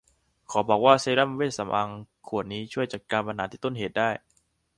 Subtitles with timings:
[0.51, 1.89] ขอบอกว่าเซรั่มเวชสำอาง
[2.27, 4.09] ขวดนี้ช่วยจัดการปัญหาที่ต้นเหตุได้